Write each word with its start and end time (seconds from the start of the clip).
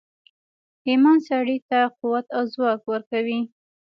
ایمان 0.87 1.17
سړي 1.27 1.57
ته 1.69 1.79
قوت 1.99 2.25
او 2.37 2.43
ځواک 2.53 2.81
ورکوي 2.91 3.39